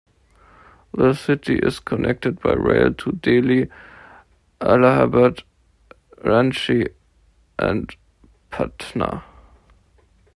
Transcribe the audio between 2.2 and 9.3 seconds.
by rail to Delhi, Allahabad, Ranchi and Patna.